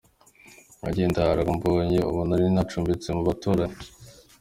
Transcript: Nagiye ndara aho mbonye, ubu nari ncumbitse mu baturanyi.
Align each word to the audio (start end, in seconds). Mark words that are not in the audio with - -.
Nagiye 0.81 1.07
ndara 1.11 1.39
aho 1.43 1.51
mbonye, 1.57 1.99
ubu 2.09 2.21
nari 2.27 2.45
ncumbitse 2.55 3.09
mu 3.17 3.21
baturanyi. 3.27 3.77